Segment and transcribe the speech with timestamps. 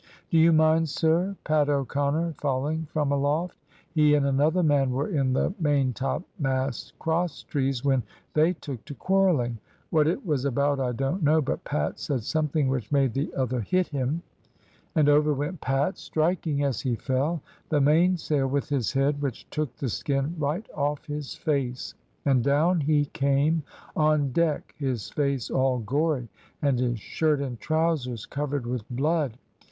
[0.31, 3.55] "Do you mind, sir, Pat O'connor falling from aloft?
[3.91, 8.01] He and another man were in the main topmast crosstrees when
[8.33, 9.59] they took to quarrelling.
[9.91, 13.61] What it was about I don't know; but Pat said something which made the other
[13.61, 14.23] hit him,
[14.95, 19.75] and over went Pat, striking, as he fell, the mainsail with his head, which took
[19.75, 21.93] the skin right off his face,
[22.25, 23.61] and down he came
[23.95, 26.27] on deck, his face all gory,
[26.59, 29.37] and his shirt and trousers covered with blood.